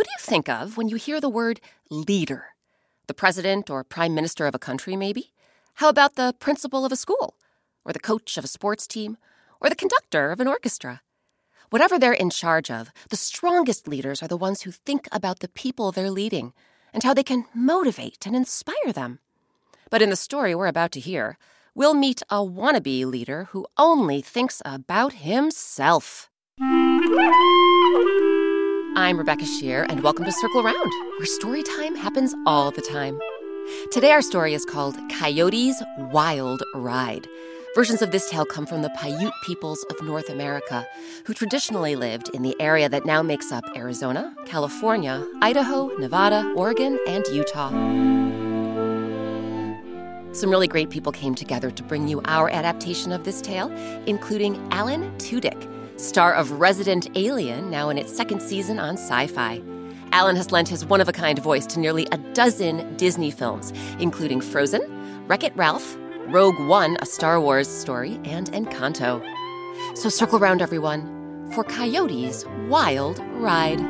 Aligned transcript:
Who 0.00 0.04
do 0.04 0.12
you 0.12 0.24
think 0.24 0.48
of 0.48 0.78
when 0.78 0.88
you 0.88 0.96
hear 0.96 1.20
the 1.20 1.28
word 1.28 1.60
leader? 1.90 2.54
The 3.06 3.12
president 3.12 3.68
or 3.68 3.84
prime 3.84 4.14
minister 4.14 4.46
of 4.46 4.54
a 4.54 4.58
country, 4.58 4.96
maybe? 4.96 5.34
How 5.74 5.90
about 5.90 6.14
the 6.14 6.34
principal 6.40 6.86
of 6.86 6.92
a 6.92 6.96
school? 6.96 7.34
Or 7.84 7.92
the 7.92 7.98
coach 7.98 8.38
of 8.38 8.44
a 8.44 8.48
sports 8.48 8.86
team? 8.86 9.18
Or 9.60 9.68
the 9.68 9.76
conductor 9.76 10.32
of 10.32 10.40
an 10.40 10.48
orchestra? 10.48 11.02
Whatever 11.68 11.98
they're 11.98 12.14
in 12.14 12.30
charge 12.30 12.70
of, 12.70 12.90
the 13.10 13.16
strongest 13.16 13.86
leaders 13.86 14.22
are 14.22 14.26
the 14.26 14.38
ones 14.38 14.62
who 14.62 14.70
think 14.70 15.06
about 15.12 15.40
the 15.40 15.48
people 15.48 15.92
they're 15.92 16.10
leading 16.10 16.54
and 16.94 17.02
how 17.02 17.12
they 17.12 17.22
can 17.22 17.44
motivate 17.52 18.26
and 18.26 18.34
inspire 18.34 18.94
them. 18.94 19.18
But 19.90 20.00
in 20.00 20.08
the 20.08 20.16
story 20.16 20.54
we're 20.54 20.66
about 20.66 20.92
to 20.92 21.00
hear, 21.00 21.36
we'll 21.74 21.92
meet 21.92 22.22
a 22.30 22.36
wannabe 22.36 23.04
leader 23.04 23.48
who 23.50 23.66
only 23.76 24.22
thinks 24.22 24.62
about 24.64 25.12
himself. 25.12 26.30
I'm 28.96 29.18
Rebecca 29.18 29.44
Sheir, 29.44 29.86
and 29.88 30.02
welcome 30.02 30.24
to 30.24 30.32
Circle 30.32 30.64
Round, 30.64 30.92
where 31.16 31.26
story 31.26 31.62
time 31.62 31.94
happens 31.94 32.34
all 32.44 32.72
the 32.72 32.82
time. 32.82 33.20
Today, 33.92 34.10
our 34.10 34.20
story 34.20 34.52
is 34.52 34.64
called 34.64 34.96
Coyote's 35.12 35.80
Wild 35.96 36.64
Ride. 36.74 37.28
Versions 37.76 38.02
of 38.02 38.10
this 38.10 38.28
tale 38.28 38.44
come 38.44 38.66
from 38.66 38.82
the 38.82 38.90
Paiute 38.90 39.32
peoples 39.44 39.84
of 39.90 40.02
North 40.02 40.28
America, 40.28 40.84
who 41.24 41.34
traditionally 41.34 41.94
lived 41.94 42.30
in 42.34 42.42
the 42.42 42.60
area 42.60 42.88
that 42.88 43.06
now 43.06 43.22
makes 43.22 43.52
up 43.52 43.64
Arizona, 43.76 44.34
California, 44.44 45.24
Idaho, 45.40 45.86
Nevada, 45.98 46.52
Oregon, 46.56 46.98
and 47.06 47.24
Utah. 47.28 47.70
Some 50.32 50.50
really 50.50 50.68
great 50.68 50.90
people 50.90 51.12
came 51.12 51.36
together 51.36 51.70
to 51.70 51.82
bring 51.84 52.08
you 52.08 52.20
our 52.24 52.50
adaptation 52.50 53.12
of 53.12 53.22
this 53.22 53.40
tale, 53.40 53.70
including 54.06 54.56
Alan 54.72 55.16
Tudyk 55.18 55.79
star 56.00 56.32
of 56.32 56.52
Resident 56.52 57.08
Alien, 57.16 57.70
now 57.70 57.88
in 57.90 57.98
its 57.98 58.14
second 58.14 58.40
season 58.40 58.78
on 58.78 58.96
Syfy. 58.96 59.62
Alan 60.12 60.34
has 60.36 60.50
lent 60.50 60.68
his 60.68 60.84
one 60.84 61.00
of 61.00 61.08
a 61.08 61.12
kind 61.12 61.38
voice 61.38 61.66
to 61.66 61.78
nearly 61.78 62.06
a 62.10 62.18
dozen 62.34 62.96
Disney 62.96 63.30
films, 63.30 63.72
including 63.98 64.40
Frozen, 64.40 64.82
Wreck 65.28 65.44
It 65.44 65.56
Ralph, 65.56 65.96
Rogue 66.26 66.58
One, 66.60 66.96
a 67.00 67.06
Star 67.06 67.40
Wars 67.40 67.68
story, 67.68 68.18
and 68.24 68.50
Encanto. 68.52 69.22
So 69.96 70.08
circle 70.08 70.38
around, 70.38 70.62
everyone, 70.62 71.50
for 71.52 71.64
Coyote's 71.64 72.44
Wild 72.68 73.18
Ride. 73.34 73.80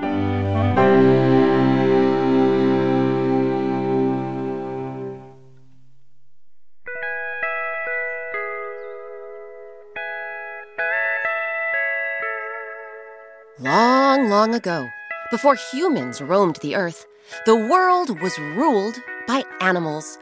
Long, 14.21 14.29
long 14.29 14.55
ago, 14.55 14.91
before 15.31 15.55
humans 15.55 16.21
roamed 16.21 16.57
the 16.57 16.77
earth, 16.77 17.07
the 17.47 17.57
world 17.57 18.21
was 18.21 18.39
ruled 18.39 19.01
by 19.27 19.45
animals. 19.63 20.19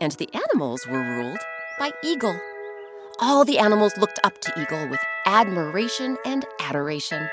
And 0.00 0.12
the 0.12 0.30
animals 0.32 0.86
were 0.86 1.02
ruled 1.02 1.40
by 1.78 1.90
Eagle. 2.02 2.40
All 3.20 3.44
the 3.44 3.58
animals 3.58 3.98
looked 3.98 4.18
up 4.24 4.40
to 4.40 4.52
Eagle 4.58 4.88
with 4.88 5.00
admiration 5.26 6.16
and 6.24 6.46
adoration. 6.60 7.28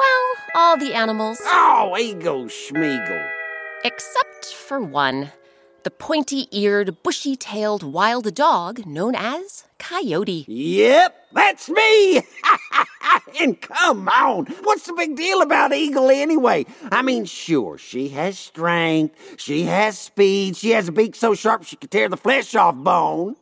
Well, 0.00 0.34
all 0.56 0.76
the 0.76 0.94
animals. 0.94 1.40
Oh, 1.44 1.96
Eagle 1.96 2.46
Schmeagle. 2.46 3.30
Except 3.84 4.46
for 4.46 4.80
one 4.80 5.30
the 5.88 5.92
pointy 5.92 6.46
eared, 6.50 7.02
bushy 7.02 7.34
tailed 7.34 7.82
wild 7.82 8.34
dog 8.34 8.84
known 8.84 9.14
as 9.14 9.64
Coyote. 9.78 10.44
Yep, 10.46 11.28
that's 11.32 11.70
me. 11.70 12.20
and 13.40 13.58
come 13.58 14.06
on, 14.06 14.44
what's 14.64 14.84
the 14.84 14.92
big 14.92 15.16
deal 15.16 15.40
about 15.40 15.72
Eagle 15.72 16.10
anyway? 16.10 16.66
I 16.92 17.00
mean, 17.00 17.24
sure, 17.24 17.78
she 17.78 18.10
has 18.10 18.38
strength, 18.38 19.40
she 19.40 19.62
has 19.62 19.98
speed, 19.98 20.58
she 20.58 20.72
has 20.72 20.88
a 20.88 20.92
beak 20.92 21.16
so 21.16 21.34
sharp 21.34 21.64
she 21.64 21.76
could 21.76 21.90
tear 21.90 22.10
the 22.10 22.18
flesh 22.18 22.54
off 22.54 22.74
bone. 22.74 23.36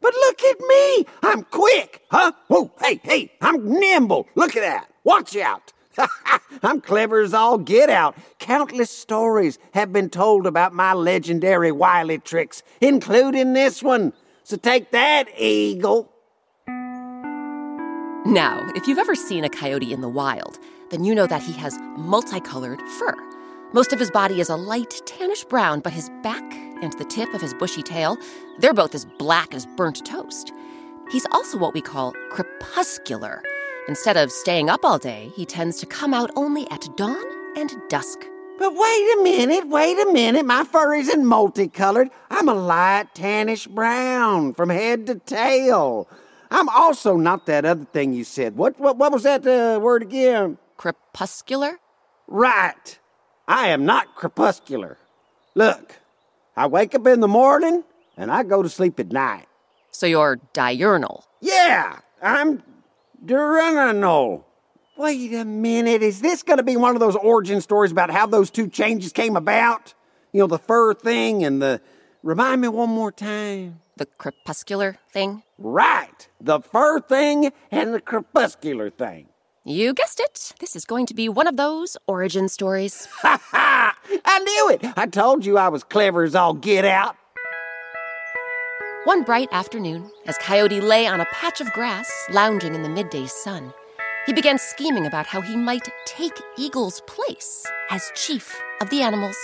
But 0.00 0.12
look 0.12 0.42
at 0.42 0.58
me, 0.58 1.06
I'm 1.22 1.44
quick, 1.44 2.02
huh? 2.10 2.32
Whoa, 2.48 2.72
hey, 2.80 3.00
hey, 3.04 3.30
I'm 3.40 3.78
nimble. 3.78 4.26
Look 4.34 4.56
at 4.56 4.62
that. 4.62 4.88
Watch 5.04 5.36
out. 5.36 5.72
I'm 6.62 6.80
clever 6.80 7.20
as 7.20 7.34
all 7.34 7.58
get 7.58 7.90
out. 7.90 8.16
Countless 8.38 8.90
stories 8.90 9.58
have 9.74 9.92
been 9.92 10.10
told 10.10 10.46
about 10.46 10.74
my 10.74 10.92
legendary 10.92 11.72
wily 11.72 12.18
tricks, 12.18 12.62
including 12.80 13.52
this 13.52 13.82
one. 13.82 14.12
So 14.44 14.56
take 14.56 14.90
that, 14.90 15.28
eagle. 15.38 16.10
Now, 18.24 18.70
if 18.76 18.86
you've 18.86 18.98
ever 18.98 19.14
seen 19.14 19.44
a 19.44 19.48
coyote 19.48 19.92
in 19.92 20.00
the 20.00 20.08
wild, 20.08 20.58
then 20.90 21.04
you 21.04 21.14
know 21.14 21.26
that 21.26 21.42
he 21.42 21.52
has 21.54 21.78
multicolored 21.96 22.80
fur. 22.98 23.14
Most 23.72 23.92
of 23.92 23.98
his 23.98 24.10
body 24.10 24.40
is 24.40 24.48
a 24.48 24.56
light 24.56 25.00
tannish 25.06 25.48
brown, 25.48 25.80
but 25.80 25.92
his 25.92 26.10
back 26.22 26.42
and 26.82 26.92
the 26.98 27.04
tip 27.04 27.32
of 27.34 27.40
his 27.40 27.54
bushy 27.54 27.82
tail, 27.82 28.18
they're 28.58 28.74
both 28.74 28.94
as 28.94 29.06
black 29.18 29.54
as 29.54 29.66
burnt 29.76 30.04
toast. 30.04 30.52
He's 31.10 31.26
also 31.32 31.58
what 31.58 31.74
we 31.74 31.80
call 31.80 32.12
crepuscular 32.30 33.42
Instead 33.88 34.16
of 34.16 34.30
staying 34.30 34.70
up 34.70 34.84
all 34.84 34.98
day, 34.98 35.32
he 35.34 35.44
tends 35.44 35.78
to 35.78 35.86
come 35.86 36.14
out 36.14 36.30
only 36.36 36.70
at 36.70 36.86
dawn 36.96 37.24
and 37.56 37.74
dusk. 37.88 38.20
But 38.58 38.74
wait 38.74 39.18
a 39.18 39.22
minute, 39.24 39.66
wait 39.66 39.98
a 39.98 40.12
minute. 40.12 40.46
My 40.46 40.62
fur 40.62 40.94
isn't 40.94 41.24
multicolored. 41.24 42.10
I'm 42.30 42.48
a 42.48 42.54
light 42.54 43.12
tannish 43.12 43.68
brown 43.68 44.54
from 44.54 44.68
head 44.68 45.08
to 45.08 45.16
tail. 45.16 46.08
I'm 46.48 46.68
also 46.68 47.16
not 47.16 47.46
that 47.46 47.64
other 47.64 47.84
thing 47.86 48.12
you 48.12 48.22
said. 48.22 48.56
What 48.56 48.78
what, 48.78 48.98
what 48.98 49.10
was 49.10 49.24
that 49.24 49.44
uh, 49.44 49.80
word 49.80 50.02
again? 50.02 50.58
Crepuscular? 50.76 51.80
Right. 52.28 52.98
I 53.48 53.68
am 53.68 53.84
not 53.84 54.14
crepuscular. 54.14 54.96
Look, 55.56 55.98
I 56.56 56.68
wake 56.68 56.94
up 56.94 57.06
in 57.08 57.18
the 57.18 57.28
morning 57.28 57.82
and 58.16 58.30
I 58.30 58.44
go 58.44 58.62
to 58.62 58.68
sleep 58.68 59.00
at 59.00 59.10
night. 59.10 59.46
So 59.90 60.06
you're 60.06 60.38
diurnal? 60.52 61.24
Yeah, 61.40 61.98
I'm 62.22 62.62
Duranano. 63.24 64.44
Wait 64.96 65.32
a 65.34 65.44
minute, 65.44 66.02
is 66.02 66.20
this 66.20 66.42
going 66.42 66.58
to 66.58 66.62
be 66.62 66.76
one 66.76 66.94
of 66.94 67.00
those 67.00 67.16
origin 67.16 67.60
stories 67.60 67.92
about 67.92 68.10
how 68.10 68.26
those 68.26 68.50
two 68.50 68.68
changes 68.68 69.12
came 69.12 69.36
about? 69.36 69.94
You 70.32 70.40
know, 70.40 70.46
the 70.46 70.58
fur 70.58 70.94
thing 70.94 71.44
and 71.44 71.62
the. 71.62 71.80
Remind 72.22 72.60
me 72.60 72.68
one 72.68 72.90
more 72.90 73.10
time. 73.10 73.80
The 73.96 74.06
crepuscular 74.06 74.98
thing? 75.12 75.42
Right, 75.58 76.28
the 76.40 76.60
fur 76.60 77.00
thing 77.00 77.52
and 77.70 77.94
the 77.94 78.00
crepuscular 78.00 78.90
thing. 78.90 79.28
You 79.64 79.92
guessed 79.94 80.18
it. 80.20 80.54
This 80.58 80.74
is 80.74 80.84
going 80.84 81.06
to 81.06 81.14
be 81.14 81.28
one 81.28 81.46
of 81.46 81.56
those 81.56 81.96
origin 82.06 82.48
stories. 82.48 83.06
Ha 83.20 83.40
ha! 83.50 83.96
I 84.24 84.38
knew 84.40 84.70
it! 84.70 84.92
I 84.96 85.06
told 85.06 85.46
you 85.46 85.58
I 85.58 85.68
was 85.68 85.84
clever 85.84 86.22
as 86.24 86.34
all 86.34 86.54
get 86.54 86.84
out. 86.84 87.16
One 89.04 89.24
bright 89.24 89.48
afternoon, 89.50 90.12
as 90.26 90.38
Coyote 90.38 90.80
lay 90.80 91.08
on 91.08 91.20
a 91.20 91.26
patch 91.32 91.60
of 91.60 91.72
grass, 91.72 92.08
lounging 92.30 92.76
in 92.76 92.84
the 92.84 92.88
midday 92.88 93.26
sun, 93.26 93.74
he 94.26 94.32
began 94.32 94.58
scheming 94.58 95.06
about 95.06 95.26
how 95.26 95.40
he 95.40 95.56
might 95.56 95.88
take 96.06 96.40
Eagle's 96.56 97.00
place 97.08 97.66
as 97.90 98.12
chief 98.14 98.62
of 98.80 98.90
the 98.90 99.02
animals. 99.02 99.36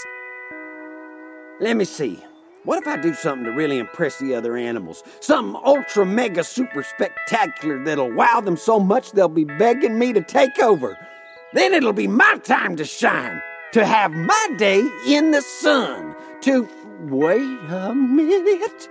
Let 1.58 1.76
me 1.76 1.84
see. 1.84 2.22
What 2.62 2.80
if 2.80 2.86
I 2.86 2.98
do 2.98 3.12
something 3.14 3.46
to 3.46 3.50
really 3.50 3.78
impress 3.78 4.20
the 4.20 4.32
other 4.32 4.56
animals? 4.56 5.02
Something 5.18 5.60
ultra 5.64 6.06
mega 6.06 6.44
super 6.44 6.84
spectacular 6.84 7.82
that'll 7.82 8.14
wow 8.14 8.40
them 8.40 8.56
so 8.56 8.78
much 8.78 9.10
they'll 9.10 9.28
be 9.28 9.42
begging 9.42 9.98
me 9.98 10.12
to 10.12 10.22
take 10.22 10.60
over. 10.60 10.96
Then 11.52 11.74
it'll 11.74 11.92
be 11.92 12.06
my 12.06 12.38
time 12.44 12.76
to 12.76 12.84
shine, 12.84 13.42
to 13.72 13.84
have 13.84 14.12
my 14.12 14.54
day 14.56 14.88
in 15.08 15.32
the 15.32 15.42
sun, 15.42 16.14
to. 16.42 16.68
Wait 17.00 17.58
a 17.68 17.94
minute. 17.94 18.88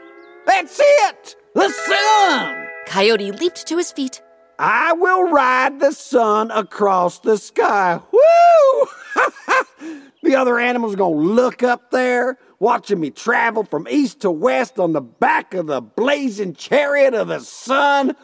That's 0.47 0.79
it! 0.81 1.35
The 1.53 1.69
sun! 1.69 2.67
Coyote 2.87 3.31
leaped 3.31 3.67
to 3.67 3.77
his 3.77 3.91
feet. 3.91 4.21
I 4.57 4.93
will 4.93 5.23
ride 5.29 5.79
the 5.79 5.91
sun 5.91 6.49
across 6.49 7.19
the 7.19 7.37
sky. 7.37 7.99
Woo! 8.11 8.87
the 10.23 10.35
other 10.35 10.57
animals 10.57 10.93
are 10.93 10.97
going 10.97 11.13
to 11.13 11.33
look 11.33 11.61
up 11.61 11.91
there, 11.91 12.39
watching 12.59 12.99
me 12.99 13.11
travel 13.11 13.63
from 13.63 13.87
east 13.87 14.21
to 14.21 14.31
west 14.31 14.79
on 14.79 14.93
the 14.93 15.01
back 15.01 15.53
of 15.53 15.67
the 15.67 15.81
blazing 15.81 16.53
chariot 16.53 17.13
of 17.13 17.27
the 17.27 17.41
sun. 17.41 18.15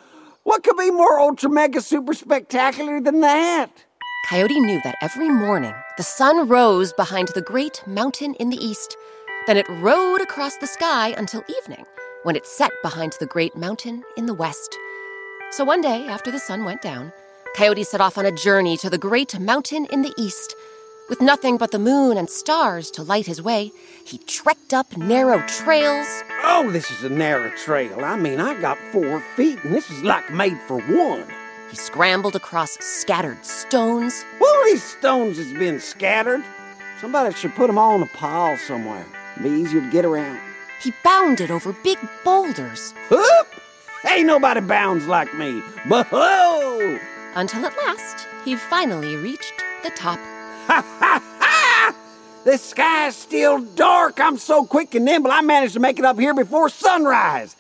What 0.44 0.64
could 0.64 0.78
be 0.78 0.92
more 0.92 1.20
ultra 1.20 1.50
mega 1.50 1.82
super 1.82 2.14
spectacular 2.14 3.00
than 3.00 3.22
that? 3.22 3.86
Coyote 4.30 4.60
knew 4.60 4.80
that 4.84 4.96
every 5.02 5.30
morning 5.30 5.74
the 5.98 6.04
sun 6.04 6.48
rose 6.48 6.94
behind 6.94 7.28
the 7.30 7.42
great 7.42 7.84
mountain 7.86 8.34
in 8.36 8.50
the 8.50 8.58
east. 8.58 8.98
Then 9.46 9.58
it 9.58 9.68
rode 9.70 10.22
across 10.22 10.56
the 10.58 10.68
sky 10.68 11.14
until 11.18 11.44
evening, 11.50 11.86
when 12.24 12.36
it 12.36 12.46
set 12.46 12.72
behind 12.82 13.14
the 13.20 13.26
great 13.26 13.56
mountain 13.56 14.04
in 14.18 14.26
the 14.26 14.34
west. 14.34 14.78
So 15.52 15.64
one 15.64 15.82
day, 15.82 16.08
after 16.08 16.32
the 16.32 16.40
sun 16.40 16.66
went 16.66 16.82
down, 16.82 17.14
Coyote 17.56 17.84
set 17.84 18.02
off 18.02 18.18
on 18.18 18.26
a 18.26 18.32
journey 18.32 18.76
to 18.78 18.90
the 18.90 18.98
great 18.98 19.40
mountain 19.40 19.86
in 19.92 20.02
the 20.02 20.14
east. 20.18 20.56
With 21.10 21.22
nothing 21.22 21.58
but 21.58 21.72
the 21.72 21.80
moon 21.80 22.18
and 22.18 22.30
stars 22.30 22.90
to 22.92 23.04
light 23.04 23.26
his 23.26 23.42
way, 23.42 23.72
he 24.06 24.18
trekked 24.18 24.74
up 24.74 24.98
narrow 24.98 25.46
trails. 25.48 26.08
Oh, 26.44 26.70
this 26.72 26.90
is 26.90 27.04
a 27.04 27.10
narrow 27.10 27.52
trail. 27.58 28.04
I 28.04 28.16
mean, 28.16 28.40
I 28.40 28.60
got 28.60 28.78
four 28.92 29.20
feet, 29.36 29.64
and 29.64 29.76
this 29.76 29.92
is 29.92 30.02
like 30.02 30.32
made 30.32 30.58
for 30.68 30.80
one. 30.82 31.26
He 31.70 31.76
scrambled 31.76 32.36
across 32.36 32.78
scattered 32.80 33.46
stones. 33.46 34.24
Well, 34.40 34.64
these 34.66 34.84
stones 34.84 35.38
has 35.38 35.52
been 35.54 35.80
scattered. 35.80 36.44
Somebody 37.02 37.36
should 37.36 37.54
put 37.54 37.68
them 37.68 37.78
all 37.78 37.96
in 37.96 38.04
a 38.04 38.08
pile 38.08 38.58
somewhere. 38.58 39.06
It'd 39.36 39.44
Be 39.44 39.50
easier 39.50 39.82
to 39.82 39.92
get 39.92 40.06
around. 40.06 40.40
He 40.84 40.94
bounded 41.04 41.50
over 41.50 41.74
big 41.84 41.98
boulders. 42.26 42.94
Whoop! 43.10 43.48
Ain't 44.10 44.28
nobody 44.28 44.60
bounds 44.60 45.08
like 45.08 45.34
me. 45.34 45.62
Whoa! 45.88 47.00
Until 47.36 47.66
at 47.66 47.76
last, 47.78 48.28
he 48.44 48.56
finally 48.56 49.16
reached 49.16 49.64
the 49.84 49.90
top. 49.92 50.20
Ha 50.68 50.82
ha 51.00 51.22
ha! 51.40 51.96
The 52.44 52.58
sky's 52.58 53.16
still 53.16 53.62
dark. 53.62 54.20
I'm 54.20 54.38
so 54.38 54.66
quick 54.66 54.94
and 54.96 55.06
nimble, 55.06 55.32
I 55.32 55.42
managed 55.42 55.74
to 55.76 55.80
make 55.80 56.00
it 56.00 56.06
up 56.06 56.20
here 56.20 56.34
before 56.34 56.68
sunrise. 56.68 57.56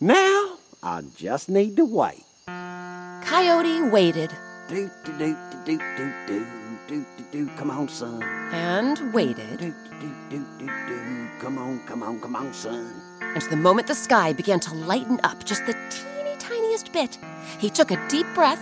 Now, 0.00 0.58
I 0.82 1.02
just 1.16 1.48
need 1.48 1.76
to 1.76 1.84
wait. 1.84 2.24
Coyote 2.46 3.82
waited 3.90 4.30
Do 4.68 4.90
do 5.04 5.12
do 5.18 5.36
do 5.64 5.78
do 5.78 5.78
do 5.96 6.12
do 6.26 6.46
do 6.88 7.06
do 7.16 7.24
do. 7.32 7.46
Come 7.56 7.70
on, 7.70 7.88
son. 7.88 8.22
and 8.52 9.12
waited. 9.14 9.58
Do 9.58 9.74
do 10.00 10.12
do 10.30 10.44
do 10.58 10.66
do. 10.88 10.95
Come 11.46 11.58
on, 11.58 11.78
come 11.86 12.02
on, 12.02 12.18
come 12.18 12.34
on, 12.34 12.52
son. 12.52 12.90
And 13.20 13.40
the 13.42 13.56
moment 13.56 13.86
the 13.86 13.94
sky 13.94 14.32
began 14.32 14.58
to 14.58 14.74
lighten 14.74 15.20
up 15.22 15.44
just 15.44 15.64
the 15.64 15.74
teeny 15.90 16.34
tiniest 16.40 16.92
bit, 16.92 17.20
he 17.60 17.70
took 17.70 17.92
a 17.92 18.08
deep 18.08 18.26
breath, 18.34 18.58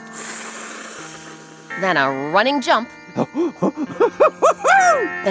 then 1.80 1.96
a 1.96 2.30
running 2.30 2.60
jump, 2.60 2.90
then 3.16 3.24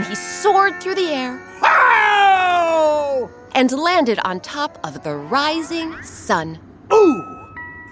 he 0.04 0.16
soared 0.16 0.82
through 0.82 0.96
the 0.96 1.10
air 1.12 1.40
Oh! 1.62 3.30
and 3.54 3.72
landed 3.72 4.18
on 4.26 4.40
top 4.40 4.80
of 4.84 5.04
the 5.04 5.16
rising 5.16 6.02
sun. 6.02 6.58
Ooh! 6.92 7.24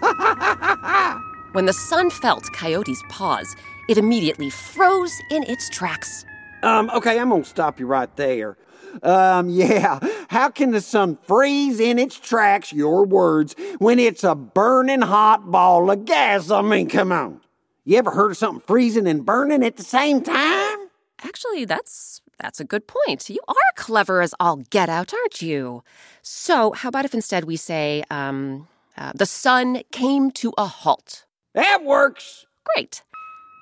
When 1.53 1.67
the 1.67 1.73
sun 1.73 2.09
felt 2.09 2.51
Coyote's 2.51 3.03
paws, 3.09 3.55
it 3.87 3.99
immediately 3.99 4.49
froze 4.49 5.15
in 5.29 5.43
its 5.43 5.69
tracks. 5.69 6.25
Um, 6.63 6.89
okay, 6.95 7.19
I'm 7.19 7.29
gonna 7.29 7.43
stop 7.45 7.79
you 7.79 7.85
right 7.85 8.09
there. 8.15 8.57
Um, 9.03 9.49
yeah. 9.49 9.99
How 10.29 10.49
can 10.49 10.71
the 10.71 10.81
sun 10.81 11.17
freeze 11.23 11.79
in 11.79 11.99
its 11.99 12.19
tracks, 12.19 12.71
your 12.73 13.05
words, 13.05 13.55
when 13.79 13.99
it's 13.99 14.23
a 14.23 14.35
burning 14.35 15.01
hot 15.01 15.49
ball 15.51 15.89
of 15.89 16.05
gas? 16.05 16.51
I 16.51 16.61
mean, 16.61 16.89
come 16.89 17.11
on. 17.11 17.41
You 17.83 17.97
ever 17.97 18.11
heard 18.11 18.31
of 18.31 18.37
something 18.37 18.63
freezing 18.65 19.07
and 19.07 19.25
burning 19.25 19.63
at 19.63 19.77
the 19.77 19.83
same 19.83 20.21
time? 20.21 20.89
Actually, 21.23 21.65
that's 21.65 22.21
that's 22.39 22.59
a 22.59 22.63
good 22.63 22.87
point. 22.87 23.29
You 23.29 23.39
are 23.47 23.55
clever 23.75 24.21
as 24.21 24.33
all 24.39 24.57
get 24.57 24.89
out, 24.89 25.13
aren't 25.13 25.41
you? 25.41 25.83
So, 26.21 26.71
how 26.71 26.89
about 26.89 27.05
if 27.05 27.13
instead 27.13 27.45
we 27.45 27.55
say, 27.55 28.03
um, 28.09 28.67
uh, 28.97 29.11
the 29.15 29.25
sun 29.25 29.81
came 29.91 30.31
to 30.31 30.53
a 30.57 30.65
halt? 30.65 31.25
That 31.53 31.83
works. 31.83 32.45
Great. 32.63 33.03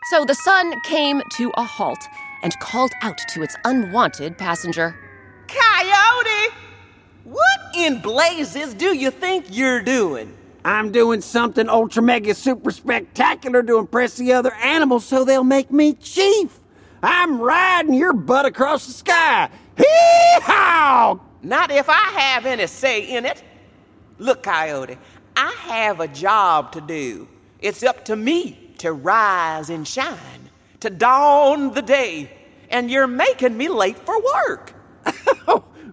So 0.10 0.26
the 0.26 0.36
sun 0.36 0.74
came 0.86 1.22
to 1.34 1.52
a 1.58 1.64
halt 1.64 2.00
and 2.42 2.58
called 2.60 2.92
out 3.02 3.20
to 3.30 3.44
its 3.44 3.56
unwanted 3.66 4.38
passenger. 4.38 4.96
Coyote! 5.50 6.54
What 7.24 7.76
in 7.76 8.02
blazes 8.02 8.74
do 8.74 8.96
you 8.96 9.12
think 9.12 9.46
you're 9.50 9.82
doing? 9.82 10.36
I'm 10.64 10.92
doing 10.92 11.22
something 11.22 11.70
ultra 11.70 12.04
mega 12.04 12.34
super 12.34 12.72
spectacular 12.72 13.64
to 13.64 13.78
impress 13.78 14.18
the 14.18 14.34
other 14.34 14.54
animals 14.56 15.06
so 15.06 15.24
they'll 15.24 15.44
make 15.44 15.72
me 15.72 15.94
chief. 15.94 16.60
I'm 17.02 17.40
riding 17.40 17.94
your 17.94 18.14
butt 18.14 18.46
across 18.46 18.86
the 18.86 18.94
sky. 18.94 19.50
Hee-haw! 19.78 21.20
Not 21.42 21.72
if 21.72 21.90
I 21.90 21.94
have 22.20 22.46
any 22.46 22.68
say 22.68 23.16
in 23.16 23.26
it. 23.26 23.42
Look, 24.18 24.44
Coyote, 24.44 24.98
I 25.36 25.52
have 25.62 26.02
a 26.02 26.08
job 26.08 26.74
to 26.74 26.82
do. 26.82 27.28
It's 27.60 27.84
up 27.84 28.06
to 28.06 28.16
me 28.16 28.74
to 28.80 28.92
rise 28.92 29.70
and 29.70 29.88
shine, 29.88 30.50
to 30.82 30.90
dawn 30.90 31.74
the 31.74 31.82
day, 31.82 32.32
and 32.70 32.92
you're 32.92 33.08
making 33.08 33.56
me 33.56 33.70
late 33.70 33.98
for 34.00 34.22
work. 34.22 34.74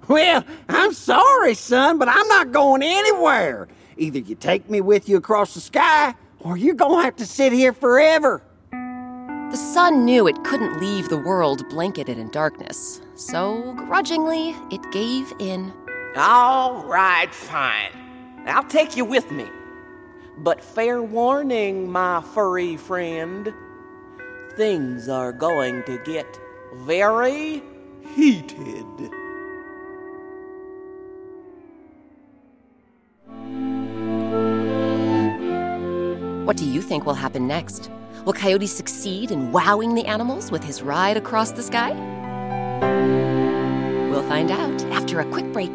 Well, 0.09 0.45
I'm 0.69 0.93
sorry, 0.93 1.55
son, 1.55 1.99
but 1.99 2.09
I'm 2.09 2.29
not 2.29 2.53
going 2.53 2.83
anywhere. 2.83 3.67
Either 3.97 4.21
you 4.21 4.35
take 4.37 4.71
me 4.71 4.81
with 4.81 5.09
you 5.09 5.17
across 5.17 5.55
the 5.55 5.61
sky, 5.61 6.15
or 6.39 6.57
you're 6.57 6.75
gonna 6.75 7.03
have 7.03 7.17
to 7.17 7.27
sit 7.27 7.53
here 7.53 7.73
forever. 7.73 8.43
The 8.71 9.57
sun 9.57 10.05
knew 10.05 10.29
it 10.29 10.45
couldn't 10.45 10.81
leave 10.81 11.09
the 11.09 11.17
world 11.17 11.69
blanketed 11.69 12.19
in 12.19 12.31
darkness, 12.31 13.01
so 13.15 13.73
grudgingly 13.73 14.51
it 14.71 14.93
gave 14.93 15.33
in. 15.39 15.73
All 16.17 16.85
right, 16.85 17.33
fine. 17.33 17.91
I'll 18.47 18.65
take 18.65 18.97
you 18.97 19.05
with 19.05 19.31
me. 19.33 19.47
But 20.39 20.63
fair 20.63 21.03
warning, 21.03 21.91
my 21.91 22.23
furry 22.35 22.77
friend. 22.77 23.53
Things 24.57 25.09
are 25.09 25.33
going 25.33 25.83
to 25.85 25.99
get 26.05 26.39
very 26.75 27.63
heated. 28.15 28.87
What 36.47 36.57
do 36.57 36.65
you 36.65 36.81
think 36.81 37.05
will 37.05 37.15
happen 37.15 37.49
next? 37.49 37.91
Will 38.25 38.33
Coyote 38.33 38.69
succeed 38.69 39.33
in 39.33 39.51
wowing 39.51 39.97
the 39.97 40.07
animals 40.07 40.53
with 40.53 40.63
his 40.63 40.81
ride 40.81 41.17
across 41.17 41.51
the 41.51 41.63
sky? 41.65 41.91
We'll 44.13 44.23
find 44.29 44.53
out 44.53 44.81
after 44.93 45.19
a 45.19 45.25
quick 45.25 45.53
break. 45.53 45.75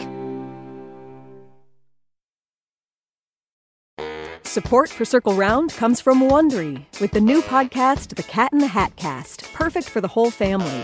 Support 4.43 4.89
for 4.89 5.03
Circle 5.03 5.33
Round 5.33 5.73
comes 5.73 5.99
from 5.99 6.21
Wondery 6.21 6.85
with 7.01 7.11
the 7.11 7.19
new 7.19 7.41
podcast, 7.41 8.15
The 8.15 8.23
Cat 8.23 8.53
in 8.53 8.59
the 8.59 8.67
Hat 8.67 8.95
Cast, 8.95 9.51
perfect 9.51 9.89
for 9.89 9.99
the 9.99 10.07
whole 10.07 10.31
family. 10.31 10.83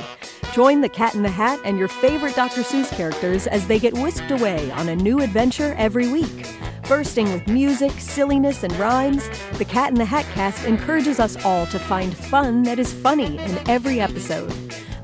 Join 0.51 0.81
the 0.81 0.89
Cat 0.89 1.15
in 1.15 1.23
the 1.23 1.29
Hat 1.29 1.61
and 1.63 1.79
your 1.79 1.87
favorite 1.87 2.35
Dr. 2.35 2.61
Seuss 2.61 2.93
characters 2.93 3.47
as 3.47 3.65
they 3.67 3.79
get 3.79 3.93
whisked 3.93 4.31
away 4.31 4.69
on 4.71 4.89
a 4.89 4.95
new 4.97 5.21
adventure 5.21 5.75
every 5.77 6.09
week. 6.09 6.45
Bursting 6.87 7.33
with 7.33 7.47
music, 7.49 7.91
silliness, 7.91 8.63
and 8.63 8.73
rhymes, 8.77 9.27
The 9.57 9.65
Cat 9.65 9.89
in 9.89 9.95
the 9.95 10.05
Hat 10.05 10.25
Cast 10.33 10.63
encourages 10.63 11.19
us 11.19 11.35
all 11.43 11.65
to 11.67 11.77
find 11.77 12.15
fun 12.15 12.63
that 12.63 12.79
is 12.79 12.93
funny 12.93 13.37
in 13.37 13.69
every 13.69 13.99
episode. 13.99 14.53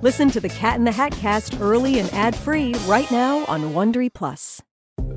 Listen 0.01 0.29
to 0.29 0.39
The 0.39 0.47
Cat 0.47 0.77
in 0.77 0.85
the 0.85 0.93
Hat 0.93 1.11
Cast 1.11 1.59
early 1.59 1.99
and 1.99 2.09
ad-free 2.13 2.73
right 2.87 3.11
now 3.11 3.43
on 3.47 3.73
Wondery 3.73 4.13
Plus. 4.13 4.61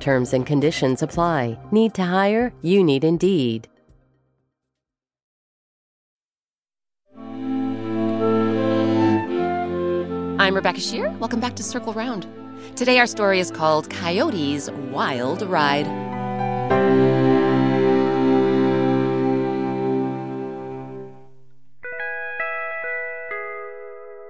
Terms 0.00 0.32
and 0.32 0.46
conditions 0.46 1.02
apply. 1.02 1.58
Need 1.70 1.94
to 1.94 2.04
hire? 2.04 2.52
You 2.62 2.84
need 2.84 3.04
Indeed. 3.04 3.68
I'm 10.36 10.54
Rebecca 10.54 10.80
Sheir. 10.80 11.16
Welcome 11.20 11.40
back 11.40 11.56
to 11.56 11.62
Circle 11.62 11.94
Round. 11.94 12.26
Today, 12.76 12.98
our 12.98 13.06
story 13.06 13.40
is 13.40 13.50
called 13.50 13.88
Coyote's 13.88 14.68
Wild 14.90 15.42
Ride. 15.42 15.86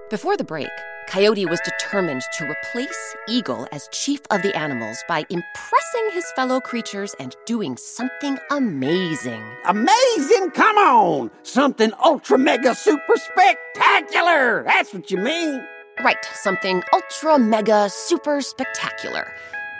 Before 0.09 0.37
the 0.37 0.45
break, 0.45 0.69
Coyote 1.07 1.45
was 1.45 1.61
determined 1.61 2.23
to 2.33 2.49
replace 2.49 3.15
Eagle 3.27 3.67
as 3.71 3.87
chief 3.91 4.21
of 4.31 4.41
the 4.41 4.55
animals 4.57 5.03
by 5.07 5.19
impressing 5.29 6.09
his 6.11 6.25
fellow 6.35 6.59
creatures 6.59 7.15
and 7.19 7.35
doing 7.45 7.77
something 7.77 8.37
amazing. 8.49 9.43
Amazing? 9.65 10.51
Come 10.51 10.77
on! 10.77 11.31
Something 11.43 11.91
ultra 12.03 12.37
mega 12.37 12.73
super 12.73 13.15
spectacular! 13.17 14.63
That's 14.63 14.93
what 14.93 15.11
you 15.11 15.17
mean. 15.17 15.63
Right, 16.03 16.17
something 16.33 16.83
ultra 16.91 17.37
mega 17.37 17.87
super 17.89 18.41
spectacular. 18.41 19.31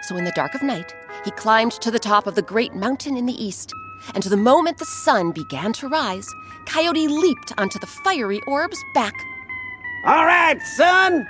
So, 0.04 0.16
in 0.18 0.26
the 0.26 0.32
dark 0.36 0.54
of 0.54 0.62
night, 0.62 0.96
he 1.26 1.32
climbed 1.32 1.74
to 1.74 1.90
the 1.90 2.00
top 2.00 2.28
of 2.28 2.36
the 2.36 2.44
great 2.44 2.76
mountain 2.76 3.18
in 3.18 3.26
the 3.26 3.44
east, 3.44 3.74
and 4.14 4.24
the 4.24 4.38
moment 4.38 4.78
the 4.78 4.86
sun 4.86 5.32
began 5.32 5.74
to 5.74 5.88
rise, 5.88 6.28
Coyote 6.68 7.08
leaped 7.08 7.52
onto 7.58 7.80
the 7.80 7.88
fiery 7.88 8.42
orb's 8.48 8.82
back. 8.94 9.14
All 10.08 10.24
right, 10.24 10.62
son, 10.62 11.28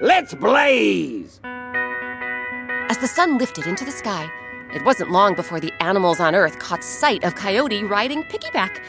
let's 0.00 0.32
blaze! 0.32 1.40
As 1.42 2.98
the 2.98 3.08
sun 3.08 3.36
lifted 3.36 3.66
into 3.66 3.84
the 3.84 3.90
sky, 3.90 4.30
it 4.72 4.84
wasn't 4.84 5.10
long 5.10 5.34
before 5.34 5.58
the 5.58 5.72
animals 5.80 6.20
on 6.20 6.36
Earth 6.36 6.60
caught 6.60 6.84
sight 6.84 7.24
of 7.24 7.34
Coyote 7.34 7.82
riding 7.82 8.22
piggyback. 8.22 8.80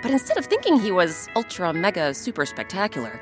But 0.00 0.12
instead 0.12 0.38
of 0.38 0.46
thinking 0.46 0.78
he 0.78 0.92
was 0.92 1.26
ultra 1.34 1.72
mega 1.72 2.14
super 2.14 2.46
spectacular, 2.46 3.20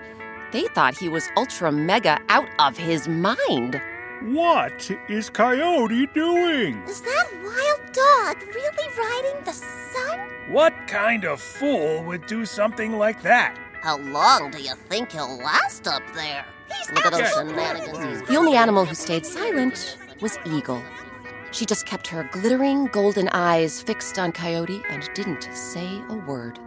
they 0.53 0.65
thought 0.75 0.95
he 0.95 1.09
was 1.09 1.31
ultra 1.39 1.73
mega 1.73 2.21
out 2.29 2.51
of 2.59 2.77
his 2.77 3.09
mind. 3.09 3.81
What 4.25 4.91
is 5.09 5.31
Coyote 5.31 6.07
doing? 6.09 6.83
Is 6.83 7.01
that 7.01 7.29
wild 7.43 7.93
dog 7.95 8.47
really 8.55 8.89
riding 8.99 9.43
the 9.47 9.53
sun? 9.55 10.19
What 10.51 10.75
kind 10.87 11.25
of 11.25 11.41
fool 11.41 12.05
would 12.05 12.27
do 12.27 12.45
something 12.45 12.99
like 12.99 13.23
that? 13.23 13.57
How 13.83 13.99
long 13.99 14.51
do 14.51 14.61
you 14.61 14.75
think 14.89 15.13
he'll 15.13 15.39
last 15.39 15.87
up 15.87 16.03
there? 16.15 16.45
He's 16.79 16.91
Look 16.91 17.07
at 17.07 17.13
those 17.13 17.33
shenanigans. 17.33 18.29
The 18.29 18.37
only 18.37 18.57
animal 18.57 18.85
who 18.85 18.95
stayed 18.95 19.25
silent 19.25 19.99
was 20.21 20.39
Eagle. 20.47 20.83
She 21.53 21.65
just 21.65 21.87
kept 21.87 22.07
her 22.09 22.29
glittering 22.33 22.87
golden 22.87 23.29
eyes 23.29 23.81
fixed 23.81 24.19
on 24.19 24.33
Coyote 24.33 24.83
and 24.91 25.09
didn't 25.15 25.49
say 25.55 25.87
a 26.09 26.15
word. 26.27 26.59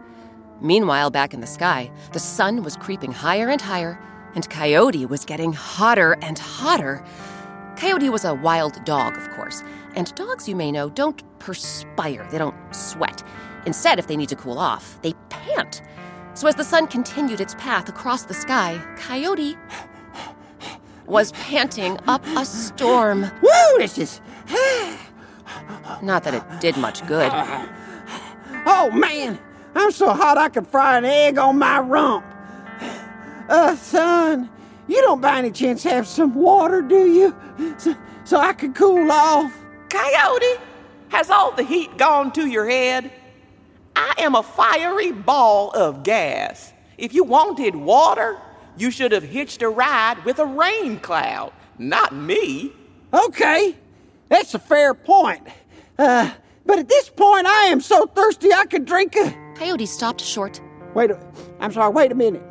Meanwhile, 0.61 1.11
back 1.11 1.33
in 1.33 1.41
the 1.41 1.47
sky, 1.47 1.91
the 2.11 2.19
sun 2.19 2.63
was 2.63 2.75
creeping 2.75 3.11
higher 3.11 3.49
and 3.49 3.61
higher, 3.61 3.99
and 4.35 4.49
Coyote 4.49 5.05
was 5.05 5.25
getting 5.25 5.53
hotter 5.53 6.17
and 6.21 6.37
hotter. 6.37 7.03
Coyote 7.75 8.09
was 8.09 8.25
a 8.25 8.33
wild 8.33 8.83
dog, 8.83 9.15
of 9.15 9.29
course, 9.31 9.63
and 9.95 10.13
dogs, 10.15 10.49
you 10.49 10.55
may 10.55 10.71
know, 10.71 10.89
don't 10.89 11.23
perspire, 11.39 12.27
they 12.31 12.37
don't 12.37 12.55
sweat. 12.75 13.23
Instead, 13.65 13.99
if 13.99 14.07
they 14.07 14.17
need 14.17 14.29
to 14.29 14.35
cool 14.35 14.57
off, 14.57 14.99
they 15.01 15.13
pant. 15.29 15.81
So 16.39 16.47
as 16.47 16.55
the 16.55 16.63
sun 16.63 16.87
continued 16.87 17.41
its 17.41 17.53
path 17.55 17.89
across 17.89 18.23
the 18.23 18.33
sky, 18.33 18.81
Coyote 18.95 19.57
was 21.05 21.33
panting 21.33 21.99
up 22.07 22.25
a 22.27 22.45
storm. 22.45 23.23
Woo, 23.41 23.77
this 23.77 23.97
is. 23.97 24.21
Not 26.01 26.23
that 26.23 26.33
it 26.33 26.43
did 26.61 26.77
much 26.77 27.05
good. 27.07 27.29
Oh, 28.65 28.89
man, 28.89 29.37
I'm 29.75 29.91
so 29.91 30.13
hot 30.13 30.37
I 30.37 30.47
could 30.47 30.65
fry 30.65 30.97
an 30.97 31.03
egg 31.03 31.37
on 31.37 31.59
my 31.59 31.81
rump. 31.81 32.23
Uh, 33.49 33.75
son, 33.75 34.49
you 34.87 35.01
don't 35.01 35.19
by 35.19 35.39
any 35.39 35.51
chance 35.51 35.83
have 35.83 36.07
some 36.07 36.33
water, 36.35 36.81
do 36.81 37.05
you? 37.11 37.35
So, 37.77 37.93
so 38.23 38.37
I 38.39 38.53
could 38.53 38.75
cool 38.75 39.11
off. 39.11 39.53
Coyote, 39.89 40.61
has 41.09 41.29
all 41.29 41.51
the 41.51 41.63
heat 41.63 41.97
gone 41.97 42.31
to 42.31 42.47
your 42.47 42.69
head? 42.69 43.11
I 44.01 44.13
am 44.19 44.33
a 44.33 44.41
fiery 44.41 45.11
ball 45.11 45.71
of 45.71 46.03
gas. 46.03 46.71
If 46.97 47.13
you 47.13 47.25
wanted 47.25 47.75
water, 47.75 48.39
you 48.77 48.91
should 48.91 49.11
have 49.11 49.23
hitched 49.23 49.61
a 49.61 49.67
ride 49.67 50.23
with 50.23 50.39
a 50.39 50.45
rain 50.45 50.99
cloud, 51.01 51.51
not 51.77 52.15
me. 52.15 52.71
Okay, 53.13 53.75
that's 54.29 54.53
a 54.53 54.59
fair 54.59 54.93
point. 54.93 55.45
Uh, 55.97 56.31
but 56.65 56.79
at 56.79 56.87
this 56.87 57.09
point, 57.09 57.45
I 57.45 57.65
am 57.65 57.81
so 57.81 58.05
thirsty 58.05 58.53
I 58.53 58.65
could 58.67 58.85
drink 58.85 59.17
a. 59.17 59.35
Coyote 59.55 59.85
stopped 59.85 60.21
short. 60.21 60.61
Wait, 60.93 61.11
a, 61.11 61.19
I'm 61.59 61.73
sorry, 61.73 61.91
wait 61.91 62.13
a 62.13 62.15
minute. 62.15 62.43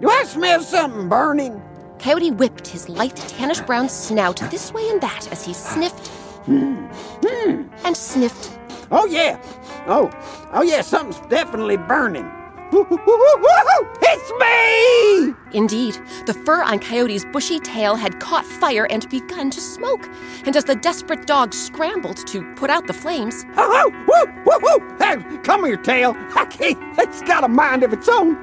Do 0.00 0.08
I 0.08 0.22
smell 0.22 0.60
something 0.60 1.08
burning? 1.08 1.60
Coyote 1.98 2.30
whipped 2.30 2.68
his 2.68 2.88
light 2.88 3.16
tannish 3.16 3.66
brown 3.66 3.88
snout 3.88 4.36
this 4.48 4.72
way 4.72 4.88
and 4.90 5.00
that 5.00 5.26
as 5.32 5.44
he 5.44 5.54
sniffed 5.54 6.08
and 6.46 7.96
sniffed. 7.96 8.56
Oh, 8.92 9.06
yeah. 9.06 9.40
Oh, 9.86 10.10
oh, 10.52 10.62
yeah, 10.62 10.80
something's 10.80 11.20
definitely 11.28 11.76
burning. 11.76 12.30
It's 14.02 14.32
me! 14.40 15.34
Indeed, 15.52 15.98
the 16.26 16.34
fur 16.34 16.62
on 16.62 16.78
Coyote's 16.78 17.24
bushy 17.26 17.60
tail 17.60 17.94
had 17.94 18.18
caught 18.18 18.44
fire 18.44 18.86
and 18.90 19.08
begun 19.10 19.50
to 19.50 19.60
smoke. 19.60 20.08
And 20.44 20.56
as 20.56 20.64
the 20.64 20.74
desperate 20.74 21.26
dog 21.26 21.52
scrambled 21.52 22.26
to 22.28 22.42
put 22.54 22.70
out 22.70 22.86
the 22.86 22.92
flames, 22.92 23.44
Oh, 23.56 23.70
oh, 23.86 23.90
woo, 24.08 24.42
woo, 24.46 24.58
woo! 24.80 24.96
Hey, 24.98 25.38
come 25.42 25.64
here, 25.64 25.76
tail. 25.76 26.16
It's 26.98 27.22
got 27.22 27.44
a 27.44 27.48
mind 27.48 27.82
of 27.82 27.92
its 27.92 28.08
own. 28.08 28.36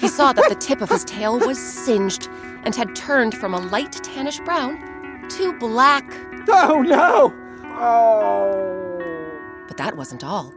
he 0.00 0.08
saw 0.08 0.32
that 0.32 0.48
the 0.48 0.56
tip 0.56 0.80
of 0.80 0.88
his 0.88 1.04
tail 1.06 1.38
was 1.38 1.58
singed 1.58 2.28
and 2.64 2.74
had 2.74 2.96
turned 2.96 3.34
from 3.36 3.54
a 3.54 3.60
light 3.60 3.92
tannish 3.92 4.42
brown 4.44 5.28
to 5.28 5.52
black. 5.58 6.04
Oh, 6.48 6.82
no. 6.82 7.32
Oh. 7.78 8.81
But 9.72 9.78
that 9.78 9.96
wasn't 9.96 10.22
all. 10.22 10.52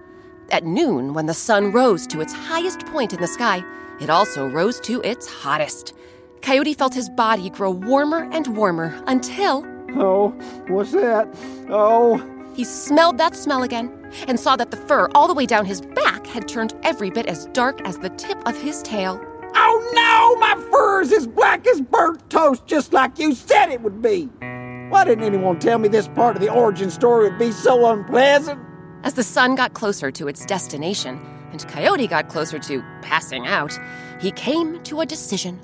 At 0.51 0.65
noon, 0.65 1.13
when 1.13 1.25
the 1.25 1.33
sun 1.33 1.71
rose 1.71 2.05
to 2.07 2.19
its 2.19 2.33
highest 2.33 2.85
point 2.87 3.13
in 3.13 3.21
the 3.21 3.27
sky, 3.29 3.63
it 4.01 4.09
also 4.09 4.45
rose 4.45 4.77
to 4.81 4.99
its 5.03 5.25
hottest. 5.25 5.93
Coyote 6.41 6.73
felt 6.73 6.93
his 6.93 7.07
body 7.07 7.49
grow 7.49 7.71
warmer 7.71 8.29
and 8.33 8.45
warmer 8.57 9.01
until 9.07 9.63
Oh, 9.91 10.31
what's 10.67 10.91
that? 10.91 11.33
Oh. 11.69 12.17
he 12.55 12.65
smelled 12.65 13.17
that 13.19 13.37
smell 13.37 13.63
again 13.63 13.89
and 14.27 14.37
saw 14.37 14.57
that 14.57 14.69
the 14.71 14.75
fur 14.85 15.07
all 15.15 15.29
the 15.29 15.33
way 15.33 15.45
down 15.45 15.63
his 15.63 15.79
back 15.79 16.27
had 16.27 16.45
turned 16.49 16.73
every 16.83 17.09
bit 17.09 17.25
as 17.27 17.45
dark 17.53 17.79
as 17.87 17.97
the 17.99 18.09
tip 18.09 18.45
of 18.45 18.61
his 18.61 18.83
tail. 18.83 19.17
Oh 19.55 19.91
no, 19.95 20.35
my 20.41 20.61
fur's 20.69 21.13
as 21.13 21.25
black 21.25 21.65
as 21.67 21.79
burnt 21.79 22.29
toast, 22.29 22.67
just 22.67 22.91
like 22.91 23.17
you 23.17 23.33
said 23.33 23.69
it 23.69 23.79
would 23.79 24.01
be. 24.01 24.25
Why 24.89 25.05
didn't 25.05 25.23
anyone 25.23 25.57
tell 25.57 25.79
me 25.79 25.87
this 25.87 26.09
part 26.09 26.35
of 26.35 26.41
the 26.41 26.51
origin 26.51 26.91
story 26.91 27.29
would 27.29 27.39
be 27.39 27.51
so 27.53 27.89
unpleasant? 27.89 28.59
As 29.05 29.13
the 29.13 29.21
sun 29.21 29.53
got 29.53 29.75
closer 29.75 30.09
to 30.09 30.27
its 30.27 30.47
destination 30.47 31.23
and 31.51 31.65
Coyote 31.67 32.07
got 32.07 32.27
closer 32.27 32.57
to 32.57 32.83
passing 33.03 33.45
out, 33.45 33.79
he 34.19 34.31
came 34.31 34.81
to 34.81 34.99
a 34.99 35.05
decision. 35.05 35.59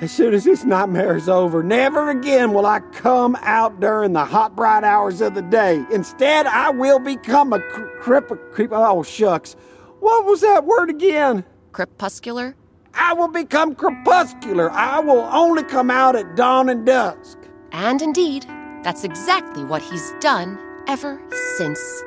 As 0.00 0.10
soon 0.10 0.34
as 0.34 0.42
this 0.42 0.64
nightmare 0.64 1.16
is 1.16 1.28
over, 1.28 1.62
never 1.62 2.10
again 2.10 2.52
will 2.52 2.66
I 2.66 2.80
come 2.80 3.36
out 3.42 3.78
during 3.78 4.12
the 4.12 4.24
hot, 4.24 4.56
bright 4.56 4.82
hours 4.82 5.20
of 5.20 5.36
the 5.36 5.42
day. 5.42 5.84
Instead, 5.92 6.46
I 6.46 6.70
will 6.70 6.98
become 6.98 7.52
a 7.52 7.60
cr- 7.60 7.86
crip, 8.00 8.50
creep. 8.50 8.70
Oh, 8.72 9.04
shucks. 9.04 9.54
What 10.00 10.24
was 10.24 10.40
that 10.40 10.64
word 10.64 10.90
again? 10.90 11.44
Crepuscular? 11.70 12.56
I 12.94 13.12
will 13.12 13.28
become 13.28 13.76
crepuscular. 13.76 14.68
I 14.68 14.98
will 14.98 15.28
only 15.32 15.62
come 15.62 15.92
out 15.92 16.16
at 16.16 16.34
dawn 16.34 16.68
and 16.68 16.84
dusk. 16.84 17.38
And 17.70 18.02
indeed, 18.02 18.46
that's 18.82 19.04
exactly 19.04 19.62
what 19.62 19.80
he's 19.80 20.12
done 20.18 20.58
ever 20.88 21.22
since. 21.56 22.02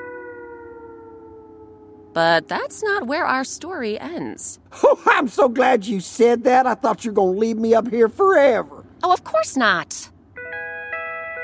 But 2.14 2.48
that's 2.48 2.84
not 2.84 3.08
where 3.08 3.26
our 3.26 3.44
story 3.44 4.00
ends. 4.00 4.60
Oh, 4.86 5.02
I'm 5.06 5.28
so 5.28 5.48
glad 5.48 5.86
you 5.86 6.00
said 6.00 6.44
that. 6.44 6.68
I 6.68 6.76
thought 6.76 7.06
you 7.06 7.12
were 7.12 7.16
going 7.16 7.36
to 7.36 7.40
leave 7.40 7.58
me 7.58 7.74
up 7.74 7.88
here 7.90 8.10
forever. 8.10 8.84
Oh, 9.02 9.14
of 9.14 9.24
course 9.24 9.56
not. 9.56 10.10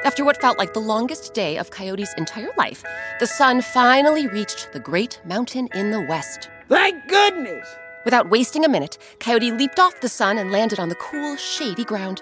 After 0.03 0.25
what 0.25 0.41
felt 0.41 0.57
like 0.57 0.73
the 0.73 0.79
longest 0.79 1.33
day 1.33 1.57
of 1.57 1.71
Coyote's 1.71 2.13
entire 2.17 2.49
life, 2.57 2.83
the 3.19 3.27
sun 3.27 3.61
finally 3.61 4.27
reached 4.27 4.71
the 4.73 4.79
great 4.79 5.21
mountain 5.25 5.69
in 5.73 5.91
the 5.91 6.01
west. 6.01 6.49
Thank 6.67 7.07
goodness. 7.07 7.67
Without 8.05 8.29
wasting 8.29 8.65
a 8.65 8.69
minute, 8.69 8.97
Coyote 9.19 9.51
leaped 9.51 9.79
off 9.79 10.01
the 10.01 10.09
sun 10.09 10.37
and 10.37 10.51
landed 10.51 10.79
on 10.79 10.89
the 10.89 10.95
cool, 10.95 11.35
shady 11.35 11.83
ground. 11.83 12.21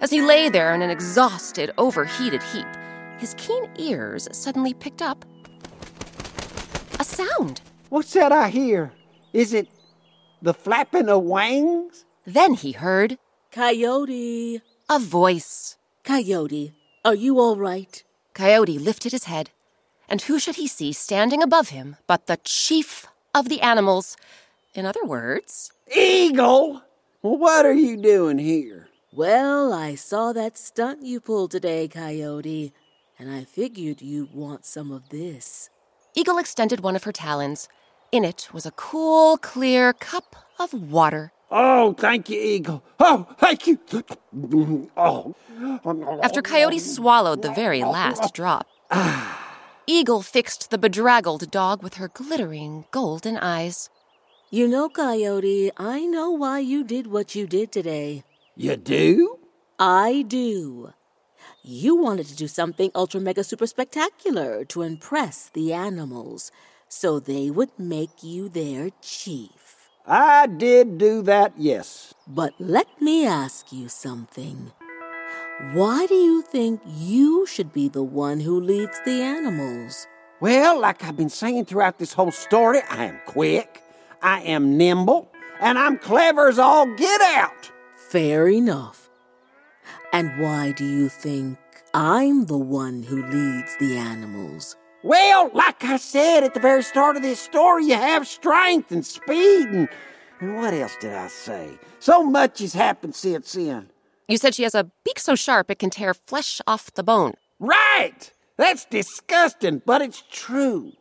As 0.00 0.10
he 0.10 0.22
lay 0.22 0.48
there 0.48 0.74
in 0.74 0.82
an 0.82 0.90
exhausted, 0.90 1.72
overheated 1.78 2.42
heap, 2.42 2.66
his 3.18 3.34
keen 3.38 3.68
ears 3.76 4.28
suddenly 4.32 4.74
picked 4.74 5.02
up 5.02 5.24
a 6.98 7.04
sound. 7.04 7.60
What's 7.90 8.12
that 8.12 8.30
I 8.30 8.50
hear? 8.50 8.92
Is 9.32 9.52
it 9.52 9.66
the 10.40 10.54
flapping 10.54 11.08
of 11.08 11.24
wings? 11.24 12.04
Then 12.24 12.54
he 12.54 12.70
heard 12.70 13.18
Coyote. 13.50 14.62
a 14.88 14.98
voice. 15.00 15.76
Coyote, 16.04 16.72
are 17.04 17.16
you 17.16 17.40
all 17.40 17.56
right? 17.56 18.02
Coyote 18.32 18.78
lifted 18.78 19.10
his 19.10 19.24
head, 19.24 19.50
and 20.08 20.22
who 20.22 20.38
should 20.38 20.54
he 20.54 20.68
see 20.68 20.92
standing 20.92 21.42
above 21.42 21.70
him 21.70 21.96
but 22.06 22.28
the 22.28 22.38
chief 22.44 23.08
of 23.34 23.48
the 23.48 23.60
animals? 23.60 24.16
In 24.72 24.86
other 24.86 25.04
words, 25.04 25.72
Eagle? 25.92 26.82
What 27.22 27.66
are 27.66 27.74
you 27.74 27.96
doing 27.96 28.38
here? 28.38 28.86
Well, 29.12 29.72
I 29.72 29.96
saw 29.96 30.32
that 30.32 30.56
stunt 30.56 31.02
you 31.04 31.18
pulled 31.20 31.50
today, 31.50 31.88
Coyote, 31.88 32.72
and 33.18 33.28
I 33.28 33.42
figured 33.42 34.00
you'd 34.00 34.32
want 34.32 34.64
some 34.64 34.92
of 34.92 35.08
this. 35.08 35.70
Eagle 36.14 36.38
extended 36.38 36.80
one 36.80 36.94
of 36.94 37.02
her 37.02 37.12
talons. 37.12 37.68
In 38.12 38.24
it 38.24 38.48
was 38.52 38.66
a 38.66 38.72
cool, 38.72 39.38
clear 39.38 39.92
cup 39.92 40.34
of 40.58 40.72
water. 40.72 41.32
Oh, 41.48 41.94
thank 41.94 42.28
you, 42.28 42.40
Eagle. 42.40 42.82
Oh, 42.98 43.26
thank 43.38 43.68
you. 43.68 43.78
Oh. 44.96 45.34
After 46.22 46.42
Coyote 46.42 46.80
swallowed 46.80 47.42
the 47.42 47.52
very 47.52 47.84
last 47.84 48.34
drop, 48.34 48.66
Eagle 49.86 50.22
fixed 50.22 50.70
the 50.70 50.78
bedraggled 50.78 51.50
dog 51.52 51.82
with 51.82 51.94
her 51.94 52.08
glittering 52.08 52.84
golden 52.90 53.36
eyes. 53.36 53.90
You 54.50 54.66
know, 54.66 54.88
Coyote, 54.88 55.70
I 55.76 56.04
know 56.06 56.30
why 56.30 56.58
you 56.58 56.82
did 56.82 57.06
what 57.06 57.36
you 57.36 57.46
did 57.46 57.70
today. 57.70 58.24
You 58.56 58.76
do? 58.76 59.38
I 59.78 60.24
do. 60.26 60.92
You 61.62 61.94
wanted 61.94 62.26
to 62.26 62.36
do 62.36 62.48
something 62.48 62.90
ultra 62.94 63.20
mega 63.20 63.44
super 63.44 63.68
spectacular 63.68 64.64
to 64.66 64.82
impress 64.82 65.50
the 65.52 65.72
animals 65.72 66.50
so 66.90 67.20
they 67.20 67.50
would 67.50 67.70
make 67.78 68.22
you 68.22 68.48
their 68.48 68.90
chief. 69.00 69.88
I 70.06 70.46
did 70.48 70.98
do 70.98 71.22
that, 71.22 71.52
yes. 71.56 72.14
But 72.26 72.52
let 72.58 72.88
me 73.00 73.26
ask 73.26 73.72
you 73.72 73.88
something. 73.88 74.72
Why 75.72 76.06
do 76.06 76.14
you 76.14 76.42
think 76.42 76.80
you 76.84 77.46
should 77.46 77.72
be 77.72 77.88
the 77.88 78.02
one 78.02 78.40
who 78.40 78.60
leads 78.60 79.00
the 79.04 79.22
animals? 79.22 80.06
Well, 80.40 80.80
like 80.80 81.04
I've 81.04 81.16
been 81.16 81.28
saying 81.28 81.66
throughout 81.66 81.98
this 81.98 82.14
whole 82.14 82.32
story, 82.32 82.80
I 82.90 83.04
am 83.04 83.20
quick, 83.24 83.82
I 84.20 84.40
am 84.40 84.76
nimble, 84.76 85.30
and 85.60 85.78
I'm 85.78 85.96
clever 85.96 86.48
as 86.48 86.58
all 86.58 86.86
get 86.96 87.20
out. 87.20 87.70
Fair 88.08 88.48
enough. 88.48 89.10
And 90.12 90.40
why 90.40 90.72
do 90.72 90.84
you 90.84 91.08
think 91.08 91.56
I'm 91.94 92.46
the 92.46 92.58
one 92.58 93.04
who 93.04 93.22
leads 93.26 93.76
the 93.76 93.96
animals? 93.96 94.76
Well, 95.02 95.50
like 95.54 95.82
I 95.84 95.96
said 95.96 96.44
at 96.44 96.52
the 96.52 96.60
very 96.60 96.82
start 96.82 97.16
of 97.16 97.22
this 97.22 97.40
story, 97.40 97.86
you 97.86 97.94
have 97.94 98.26
strength 98.26 98.92
and 98.92 99.04
speed 99.04 99.68
and, 99.68 99.88
and 100.40 100.56
what 100.56 100.74
else 100.74 100.96
did 101.00 101.14
I 101.14 101.28
say? 101.28 101.78
So 102.00 102.22
much 102.22 102.58
has 102.58 102.74
happened 102.74 103.14
since 103.14 103.52
then. 103.52 103.88
You 104.28 104.36
said 104.36 104.54
she 104.54 104.62
has 104.64 104.74
a 104.74 104.90
beak 105.04 105.18
so 105.18 105.34
sharp 105.34 105.70
it 105.70 105.78
can 105.78 105.90
tear 105.90 106.12
flesh 106.12 106.60
off 106.66 106.92
the 106.92 107.02
bone. 107.02 107.34
Right! 107.58 108.32
That's 108.58 108.84
disgusting, 108.84 109.80
but 109.86 110.02
it's 110.02 110.22
true. 110.30 110.92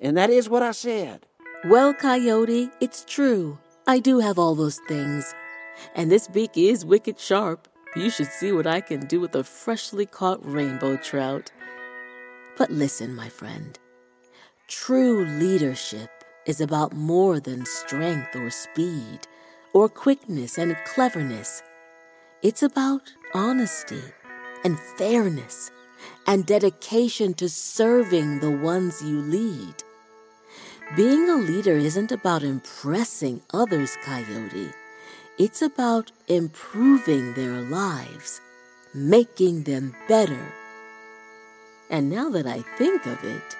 And 0.00 0.16
that 0.16 0.28
is 0.28 0.48
what 0.48 0.64
I 0.64 0.72
said. 0.72 1.24
Well, 1.64 1.94
Coyote, 1.94 2.70
it's 2.80 3.04
true. 3.04 3.58
I 3.86 4.00
do 4.00 4.18
have 4.18 4.38
all 4.38 4.56
those 4.56 4.80
things. 4.88 5.32
And 5.94 6.10
this 6.10 6.26
beak 6.26 6.50
is 6.56 6.84
wicked 6.84 7.20
sharp. 7.20 7.68
You 7.94 8.10
should 8.10 8.26
see 8.26 8.50
what 8.50 8.66
I 8.66 8.80
can 8.80 9.06
do 9.06 9.20
with 9.20 9.34
a 9.36 9.44
freshly 9.44 10.04
caught 10.04 10.44
rainbow 10.44 10.96
trout. 10.96 11.52
But 12.56 12.70
listen, 12.70 13.14
my 13.14 13.28
friend. 13.28 13.78
True 14.68 15.24
leadership 15.24 16.10
is 16.46 16.60
about 16.60 16.94
more 16.94 17.38
than 17.40 17.66
strength 17.66 18.34
or 18.34 18.50
speed, 18.50 19.20
or 19.72 19.88
quickness 19.88 20.58
and 20.58 20.76
cleverness. 20.86 21.62
It's 22.42 22.62
about 22.62 23.12
honesty 23.34 24.02
and 24.64 24.78
fairness 24.96 25.70
and 26.26 26.46
dedication 26.46 27.34
to 27.34 27.48
serving 27.48 28.40
the 28.40 28.50
ones 28.50 29.02
you 29.02 29.20
lead. 29.20 29.74
Being 30.96 31.28
a 31.28 31.36
leader 31.36 31.76
isn't 31.76 32.12
about 32.12 32.42
impressing 32.42 33.42
others, 33.52 33.96
Coyote. 34.04 34.70
It's 35.36 35.60
about 35.60 36.12
improving 36.28 37.34
their 37.34 37.60
lives, 37.60 38.40
making 38.94 39.64
them 39.64 39.94
better. 40.08 40.52
And 41.90 42.10
now 42.10 42.28
that 42.30 42.46
I 42.46 42.62
think 42.76 43.06
of 43.06 43.22
it, 43.24 43.56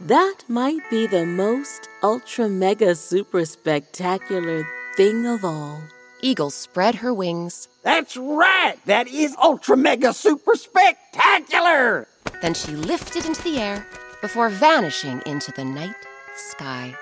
that 0.00 0.36
might 0.48 0.88
be 0.90 1.06
the 1.06 1.24
most 1.24 1.88
ultra 2.02 2.48
mega 2.48 2.94
super 2.94 3.44
spectacular 3.44 4.66
thing 4.96 5.26
of 5.26 5.44
all. 5.44 5.80
Eagle 6.20 6.50
spread 6.50 6.96
her 6.96 7.12
wings. 7.12 7.68
That's 7.82 8.16
right! 8.16 8.76
That 8.86 9.08
is 9.08 9.36
ultra 9.42 9.76
mega 9.76 10.12
super 10.12 10.54
spectacular! 10.54 12.08
Then 12.42 12.54
she 12.54 12.72
lifted 12.72 13.24
into 13.24 13.42
the 13.42 13.58
air 13.58 13.86
before 14.20 14.48
vanishing 14.48 15.22
into 15.26 15.52
the 15.52 15.64
night 15.64 15.94
sky. 16.34 16.94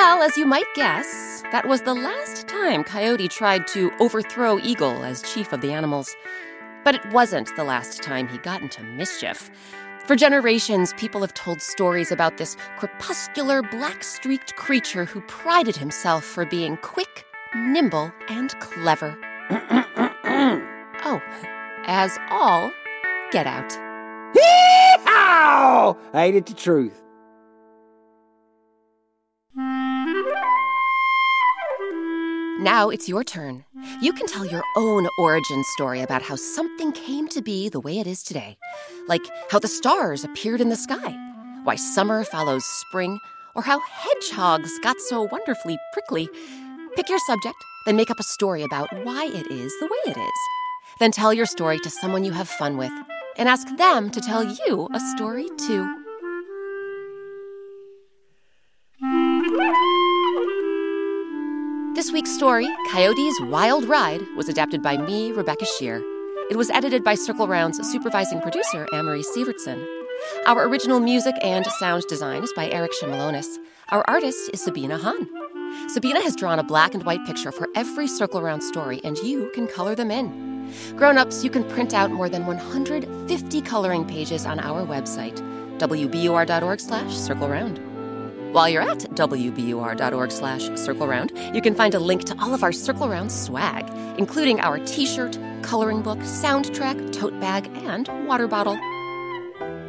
Well, 0.00 0.22
as 0.22 0.36
you 0.36 0.46
might 0.46 0.72
guess, 0.76 1.42
that 1.50 1.66
was 1.66 1.82
the 1.82 1.92
last 1.92 2.46
time 2.46 2.84
Coyote 2.84 3.26
tried 3.26 3.66
to 3.66 3.90
overthrow 3.98 4.60
Eagle 4.60 5.02
as 5.02 5.22
chief 5.22 5.52
of 5.52 5.60
the 5.60 5.72
animals. 5.72 6.14
But 6.84 6.94
it 6.94 7.04
wasn't 7.10 7.50
the 7.56 7.64
last 7.64 8.00
time 8.00 8.28
he 8.28 8.38
got 8.38 8.62
into 8.62 8.84
mischief. 8.84 9.50
For 10.06 10.14
generations, 10.14 10.92
people 10.98 11.20
have 11.22 11.34
told 11.34 11.60
stories 11.60 12.12
about 12.12 12.36
this 12.36 12.56
crepuscular, 12.76 13.60
black 13.60 14.04
streaked 14.04 14.54
creature 14.54 15.04
who 15.04 15.20
prided 15.22 15.74
himself 15.74 16.22
for 16.22 16.46
being 16.46 16.76
quick, 16.76 17.26
nimble, 17.56 18.12
and 18.28 18.56
clever. 18.60 19.18
oh, 19.50 21.20
as 21.86 22.16
all 22.30 22.70
get 23.32 23.48
out. 23.48 23.72
Hee-haw! 24.32 25.96
Ain't 26.14 26.36
it 26.36 26.46
the 26.46 26.54
truth? 26.54 27.02
Now 32.58 32.90
it's 32.90 33.08
your 33.08 33.22
turn. 33.22 33.64
You 34.00 34.12
can 34.12 34.26
tell 34.26 34.44
your 34.44 34.64
own 34.76 35.06
origin 35.16 35.62
story 35.76 36.00
about 36.00 36.22
how 36.22 36.34
something 36.34 36.90
came 36.90 37.28
to 37.28 37.40
be 37.40 37.68
the 37.68 37.78
way 37.78 38.00
it 38.00 38.06
is 38.08 38.24
today, 38.24 38.58
like 39.06 39.22
how 39.48 39.60
the 39.60 39.68
stars 39.68 40.24
appeared 40.24 40.60
in 40.60 40.68
the 40.68 40.74
sky, 40.74 41.16
why 41.62 41.76
summer 41.76 42.24
follows 42.24 42.64
spring, 42.64 43.20
or 43.54 43.62
how 43.62 43.78
hedgehogs 43.78 44.76
got 44.80 45.00
so 45.02 45.28
wonderfully 45.30 45.78
prickly. 45.92 46.28
Pick 46.96 47.08
your 47.08 47.20
subject, 47.20 47.54
then 47.86 47.94
make 47.94 48.10
up 48.10 48.18
a 48.18 48.24
story 48.24 48.64
about 48.64 48.88
why 49.04 49.26
it 49.26 49.46
is 49.52 49.72
the 49.78 49.86
way 49.86 50.12
it 50.12 50.16
is. 50.16 50.40
Then 50.98 51.12
tell 51.12 51.32
your 51.32 51.46
story 51.46 51.78
to 51.78 51.90
someone 51.90 52.24
you 52.24 52.32
have 52.32 52.48
fun 52.48 52.76
with, 52.76 52.92
and 53.36 53.48
ask 53.48 53.68
them 53.76 54.10
to 54.10 54.20
tell 54.20 54.42
you 54.42 54.88
a 54.92 54.98
story 55.16 55.48
too. 55.58 55.97
This 61.98 62.12
week's 62.12 62.32
story, 62.32 62.68
Coyote's 62.92 63.40
Wild 63.40 63.84
Ride, 63.86 64.22
was 64.36 64.48
adapted 64.48 64.84
by 64.84 64.96
me, 64.96 65.32
Rebecca 65.32 65.64
Sheir. 65.64 66.00
It 66.48 66.56
was 66.56 66.70
edited 66.70 67.02
by 67.02 67.16
Circle 67.16 67.48
Round's 67.48 67.84
supervising 67.90 68.40
producer, 68.40 68.86
Amory 68.92 69.22
Sievertson. 69.22 69.84
Our 70.46 70.68
original 70.68 71.00
music 71.00 71.34
and 71.42 71.66
sound 71.80 72.04
design 72.08 72.44
is 72.44 72.52
by 72.52 72.70
Eric 72.70 72.92
Shimelonis. 72.92 73.48
Our 73.88 74.04
artist 74.06 74.48
is 74.52 74.62
Sabina 74.62 74.96
Hahn. 74.96 75.28
Sabina 75.88 76.22
has 76.22 76.36
drawn 76.36 76.60
a 76.60 76.62
black 76.62 76.94
and 76.94 77.02
white 77.02 77.26
picture 77.26 77.50
for 77.50 77.66
every 77.74 78.06
Circle 78.06 78.42
Round 78.42 78.62
story, 78.62 79.00
and 79.02 79.18
you 79.18 79.50
can 79.52 79.66
color 79.66 79.96
them 79.96 80.12
in. 80.12 80.72
Grown-ups, 80.94 81.42
you 81.42 81.50
can 81.50 81.64
print 81.64 81.94
out 81.94 82.12
more 82.12 82.28
than 82.28 82.46
150 82.46 83.60
coloring 83.62 84.06
pages 84.06 84.46
on 84.46 84.60
our 84.60 84.86
website, 84.86 85.36
wbur.org 85.78 86.78
slash 86.78 87.16
circle 87.16 87.48
round. 87.48 87.87
While 88.52 88.70
you're 88.70 88.82
at 88.82 89.00
wbur.org 89.00 90.32
slash 90.32 90.70
circle 90.80 91.06
round, 91.06 91.32
you 91.54 91.60
can 91.60 91.74
find 91.74 91.94
a 91.94 91.98
link 92.00 92.24
to 92.24 92.36
all 92.40 92.54
of 92.54 92.62
our 92.62 92.72
Circle 92.72 93.08
Round 93.08 93.30
swag, 93.30 93.86
including 94.18 94.58
our 94.60 94.78
t-shirt, 94.86 95.38
coloring 95.62 96.00
book, 96.00 96.18
soundtrack, 96.20 97.12
tote 97.12 97.38
bag, 97.40 97.66
and 97.84 98.08
water 98.26 98.48
bottle. 98.48 98.78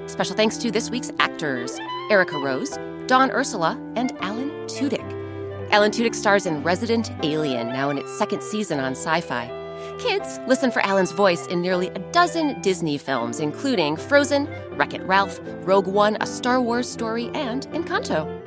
Special 0.07 0.35
thanks 0.35 0.57
to 0.57 0.71
this 0.71 0.89
week's 0.89 1.11
actors, 1.19 1.79
Erica 2.11 2.37
Rose, 2.37 2.77
Dawn 3.07 3.31
Ursula, 3.31 3.79
and 3.95 4.11
Alan 4.19 4.49
Tudyk. 4.67 5.71
Alan 5.71 5.91
Tudyk 5.91 6.13
stars 6.13 6.45
in 6.45 6.61
Resident 6.61 7.11
Alien, 7.23 7.69
now 7.69 7.89
in 7.89 7.97
its 7.97 8.11
second 8.17 8.43
season 8.43 8.79
on 8.79 8.93
Syfy. 8.93 9.55
Kids, 9.99 10.39
listen 10.47 10.71
for 10.71 10.81
Alan's 10.81 11.11
voice 11.11 11.45
in 11.47 11.61
nearly 11.61 11.87
a 11.89 11.99
dozen 12.11 12.59
Disney 12.61 12.97
films, 12.97 13.39
including 13.39 13.95
Frozen, 13.95 14.47
Wreck-It 14.71 15.01
Ralph, 15.03 15.39
Rogue 15.61 15.87
One, 15.87 16.17
A 16.19 16.27
Star 16.27 16.61
Wars 16.61 16.89
Story, 16.89 17.29
and 17.33 17.67
Encanto. 17.67 18.38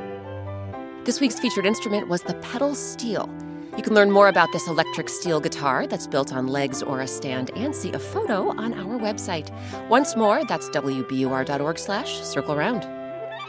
This 1.04 1.20
week's 1.20 1.40
featured 1.40 1.66
instrument 1.66 2.06
was 2.06 2.22
the 2.22 2.34
pedal 2.34 2.76
steel. 2.76 3.28
You 3.76 3.82
can 3.82 3.92
learn 3.92 4.12
more 4.12 4.28
about 4.28 4.52
this 4.52 4.68
electric 4.68 5.08
steel 5.08 5.40
guitar 5.40 5.84
that's 5.84 6.06
built 6.06 6.32
on 6.32 6.46
legs 6.46 6.80
or 6.80 7.00
a 7.00 7.08
stand 7.08 7.50
and 7.56 7.74
see 7.74 7.90
a 7.90 7.98
photo 7.98 8.50
on 8.50 8.72
our 8.72 9.00
website. 9.00 9.50
Once 9.88 10.14
more, 10.14 10.44
that's 10.44 10.68
wbur.org 10.68 11.78
slash 11.78 12.20
circle 12.20 12.54
round. 12.54 12.86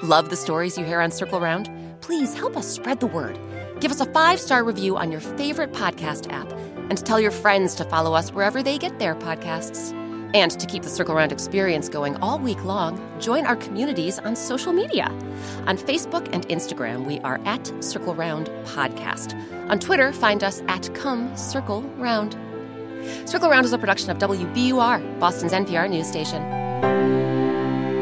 Love 0.01 0.31
the 0.31 0.35
stories 0.35 0.79
you 0.79 0.83
hear 0.83 0.99
on 0.99 1.11
Circle 1.11 1.39
Round? 1.39 1.69
Please 2.01 2.33
help 2.33 2.57
us 2.57 2.67
spread 2.67 2.99
the 2.99 3.07
word. 3.07 3.37
Give 3.79 3.91
us 3.91 4.01
a 4.01 4.11
five-star 4.11 4.63
review 4.63 4.97
on 4.97 5.11
your 5.11 5.21
favorite 5.21 5.73
podcast 5.73 6.31
app 6.33 6.51
and 6.89 6.97
tell 7.05 7.19
your 7.19 7.31
friends 7.31 7.75
to 7.75 7.85
follow 7.85 8.13
us 8.15 8.31
wherever 8.31 8.63
they 8.63 8.79
get 8.79 8.97
their 8.97 9.13
podcasts. 9.13 9.93
And 10.33 10.51
to 10.59 10.65
keep 10.65 10.81
the 10.81 10.89
Circle 10.89 11.13
Round 11.13 11.31
experience 11.31 11.89
going 11.89 12.15
all 12.17 12.39
week 12.39 12.63
long, 12.65 12.99
join 13.19 13.45
our 13.45 13.55
communities 13.55 14.17
on 14.17 14.35
social 14.35 14.73
media. 14.73 15.05
On 15.67 15.77
Facebook 15.77 16.27
and 16.33 16.47
Instagram, 16.47 17.05
we 17.05 17.19
are 17.19 17.39
at 17.45 17.71
Circle 17.83 18.15
Round 18.15 18.47
Podcast. 18.65 19.35
On 19.69 19.77
Twitter, 19.79 20.11
find 20.11 20.43
us 20.43 20.63
at 20.67 20.93
Come 20.95 21.35
Circle 21.37 21.83
Round. 21.97 22.35
Circle 23.25 23.49
Round 23.49 23.65
is 23.65 23.73
a 23.73 23.77
production 23.77 24.09
of 24.09 24.17
WBUR, 24.17 25.19
Boston's 25.19 25.53
NPR 25.53 25.87
news 25.87 26.07
station. 26.07 26.41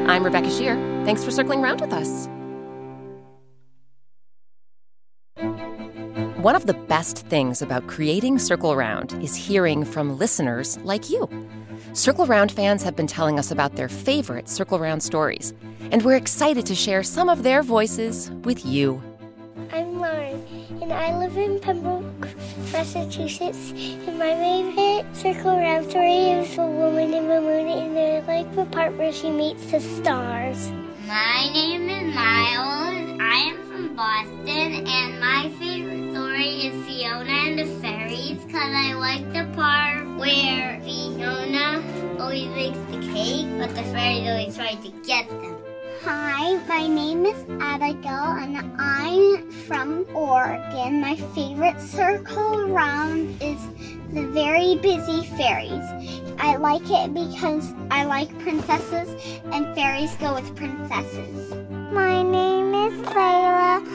I'm 0.10 0.24
Rebecca 0.24 0.48
Sheir. 0.48 0.76
Thanks 1.04 1.24
for 1.24 1.32
circling 1.32 1.62
round 1.62 1.82
with 1.82 1.92
us. 1.92 2.28
One 6.42 6.56
of 6.56 6.66
the 6.66 6.74
best 6.74 7.20
things 7.28 7.62
about 7.62 7.88
creating 7.88 8.40
Circle 8.40 8.76
Round 8.76 9.14
is 9.24 9.36
hearing 9.36 9.86
from 9.86 10.18
listeners 10.18 10.78
like 10.80 11.10
you. 11.10 11.30
Circle 11.94 12.26
Round 12.26 12.50
fans 12.50 12.84
have 12.84 12.96
been 12.96 13.06
telling 13.06 13.38
us 13.38 13.52
about 13.52 13.76
their 13.76 13.90
favorite 13.90 14.48
Circle 14.48 14.80
Round 14.80 15.04
stories, 15.04 15.54
and 15.92 16.02
we're 16.04 16.16
excited 16.16 16.66
to 16.68 16.74
share 16.74 17.04
some 17.04 17.28
of 17.28 17.44
their 17.44 17.62
voices 17.62 18.32
with 18.46 18.66
you. 18.66 19.04
I'm 19.74 20.00
Lauren, 20.00 20.42
and 20.82 20.94
I 20.94 21.18
live 21.18 21.36
in 21.36 21.60
Pembroke, 21.60 22.06
Massachusetts. 22.72 23.72
And 23.72 24.18
my 24.18 24.34
favorite 24.34 25.16
Circle 25.18 25.58
Round 25.58 25.90
story 25.90 26.30
is 26.30 26.56
The 26.56 26.66
Woman 26.66 27.14
in 27.14 27.28
the 27.28 27.42
Moon, 27.42 27.68
and 27.68 28.00
I 28.00 28.26
like 28.26 28.56
the 28.56 28.66
part 28.66 28.96
where 28.98 29.12
she 29.12 29.30
meets 29.30 29.70
the 29.70 29.82
stars. 29.82 30.72
My 31.08 31.50
name 31.52 31.90
is 31.90 32.16
Miles. 32.16 33.20
I 33.20 33.52
am 33.52 33.68
from 33.68 33.96
Boston, 33.98 34.88
and 34.88 35.20
my 35.20 35.52
favorite 35.60 36.14
story 36.14 36.68
is 36.68 36.88
Fiona 36.88 37.32
and 37.32 37.60
the 37.60 37.66
Fairies 37.82 38.46
because 38.46 38.72
I 38.74 38.94
like 38.94 39.34
the 39.34 39.46
part 39.58 40.08
where 40.18 40.80
Fiona 41.22 41.84
always 42.20 42.48
makes 42.48 42.80
the 42.90 42.98
cake, 43.14 43.46
but 43.60 43.70
the 43.76 43.84
fairies 43.94 44.28
always 44.28 44.56
try 44.56 44.74
to 44.74 44.90
get 45.06 45.30
them. 45.30 45.56
Hi, 46.04 46.58
my 46.68 46.88
name 46.88 47.28
is 47.28 47.46
Abigail 47.60 48.38
and 48.42 48.58
I'm 48.80 49.52
from 49.52 50.08
Oregon. 50.16 51.00
My 51.00 51.16
favorite 51.36 51.80
circle 51.80 52.72
around 52.72 53.40
is 53.40 53.62
the 54.16 54.26
very 54.34 54.78
busy 54.78 55.28
fairies. 55.38 55.86
I 56.40 56.56
like 56.56 56.90
it 56.90 57.14
because 57.14 57.72
I 57.92 58.06
like 58.06 58.36
princesses 58.40 59.16
and 59.52 59.76
fairies 59.76 60.16
go 60.16 60.34
with 60.34 60.56
princesses. 60.56 61.54
My 61.92 62.24
name 62.24 62.74
is 62.74 63.00
Layla. 63.10 63.86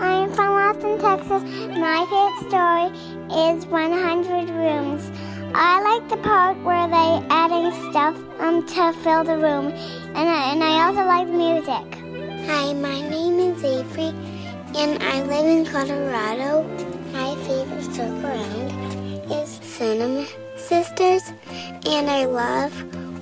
I'm 0.00 0.30
from 0.34 0.52
Austin, 0.52 0.98
Texas. 0.98 1.42
My 1.78 2.04
favorite 2.12 2.50
story 2.50 3.48
is 3.48 3.64
100 3.64 4.50
Rooms. 4.50 5.33
I 5.56 5.80
like 5.82 6.08
the 6.08 6.16
part 6.16 6.58
where 6.64 6.88
they 6.88 7.26
adding 7.30 7.70
stuff 7.88 8.16
um 8.40 8.66
to 8.66 8.92
fill 9.04 9.22
the 9.22 9.36
room, 9.38 9.68
and 9.68 10.28
I, 10.28 10.50
and 10.50 10.64
I 10.64 10.84
also 10.84 11.04
like 11.04 11.28
the 11.28 11.32
music. 11.32 11.86
Hi, 12.48 12.72
my 12.72 13.00
name 13.08 13.38
is 13.38 13.62
Avery, 13.62 14.12
and 14.74 15.00
I 15.00 15.22
live 15.22 15.46
in 15.46 15.64
Colorado. 15.64 16.64
My 17.12 17.36
favorite 17.46 17.84
circle 17.84 18.26
around 18.26 19.30
is 19.30 19.48
Cinema 19.62 20.26
Sisters, 20.56 21.22
and 21.86 22.10
I 22.10 22.24
love 22.24 22.72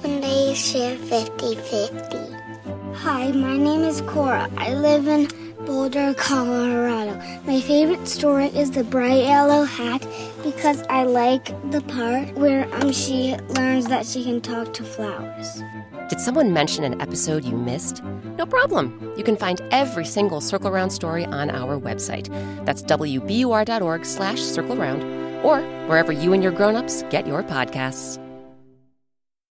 when 0.03 0.23
they 0.23 0.55
share 0.55 0.97
50-50. 0.97 2.95
Hi, 2.95 3.31
my 3.33 3.59
name 3.59 3.83
is 3.83 4.01
Cora. 4.01 4.49
I 4.57 4.73
live 4.73 5.07
in 5.07 5.29
Boulder, 5.67 6.15
Colorado. 6.15 7.15
My 7.47 7.61
favorite 7.61 8.09
story 8.09 8.47
is 8.47 8.71
the 8.71 8.85
bright 8.85 9.25
yellow 9.25 9.65
hat 9.65 10.03
because 10.43 10.83
I 10.89 11.05
like 11.05 11.47
the 11.71 11.81
part 11.83 12.33
where 12.35 12.73
um, 12.75 12.93
she 12.93 13.37
learns 13.57 13.87
that 13.87 14.07
she 14.07 14.25
can 14.25 14.41
talk 14.41 14.73
to 14.75 14.85
flowers. 14.85 15.63
Did 16.09 16.21
someone 16.21 16.53
mention 16.53 16.85
an 16.85 17.01
episode 17.01 17.45
you 17.45 17.57
missed? 17.57 18.03
No 18.37 18.45
problem. 18.45 19.15
You 19.17 19.25
can 19.25 19.37
find 19.37 19.61
every 19.71 20.05
single 20.05 20.41
Circle 20.41 20.71
Round 20.71 20.93
story 20.93 21.25
on 21.25 21.51
our 21.51 21.79
website. 21.79 22.29
That's 22.65 22.83
wbur.org 22.83 24.05
slash 24.05 24.41
circle 24.41 24.77
round 24.77 25.03
or 25.45 25.61
wherever 25.89 26.13
you 26.13 26.33
and 26.33 26.43
your 26.43 26.53
grown-ups 26.53 27.05
get 27.11 27.27
your 27.27 27.43
podcasts. 27.43 28.22